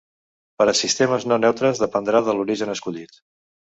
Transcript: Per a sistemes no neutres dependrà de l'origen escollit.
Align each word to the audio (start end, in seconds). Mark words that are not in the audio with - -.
Per 0.61 0.65
a 0.71 0.75
sistemes 0.79 1.27
no 1.31 1.39
neutres 1.43 1.83
dependrà 1.85 2.25
de 2.29 2.35
l'origen 2.39 2.77
escollit. 2.77 3.23